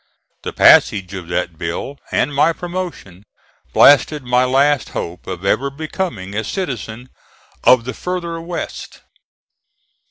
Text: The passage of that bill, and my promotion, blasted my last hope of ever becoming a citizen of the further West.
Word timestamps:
The 0.41 0.51
passage 0.51 1.13
of 1.13 1.27
that 1.27 1.59
bill, 1.59 1.99
and 2.11 2.33
my 2.33 2.53
promotion, 2.53 3.21
blasted 3.71 4.23
my 4.23 4.45
last 4.45 4.89
hope 4.97 5.27
of 5.27 5.45
ever 5.45 5.69
becoming 5.69 6.33
a 6.33 6.43
citizen 6.43 7.09
of 7.65 7.85
the 7.85 7.93
further 7.93 8.41
West. 8.41 9.01